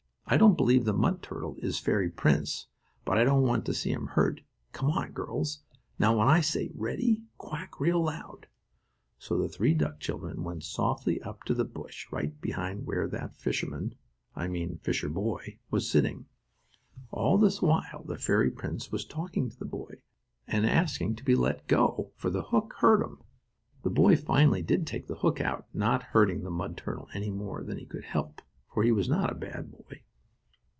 [0.27, 2.67] I don't believe the mud turtle is fairy prince,
[3.03, 4.39] but I don't want to see him hurt.
[4.71, 5.59] Come on, girls.
[5.99, 8.47] Now when I say: 'ready,' quack real loud."
[9.19, 13.35] So the three duck children went softly up to a bush right behind where that
[13.35, 13.95] fisherman
[14.33, 16.27] I mean fisherboy was sitting.
[17.11, 20.01] All this while the fairy prince was talking to the boy,
[20.47, 23.21] and asking to be let go, for the hook hurt him.
[23.83, 27.65] The boy finally did take the hook out, not hurting the mud turtle any more
[27.65, 28.41] than he could help,
[28.73, 30.03] for he was not a bad boy.